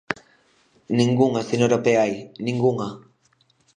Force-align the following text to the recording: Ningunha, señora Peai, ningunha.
Ningunha, 0.97 1.41
señora 1.51 1.81
Peai, 1.85 2.13
ningunha. 2.45 2.87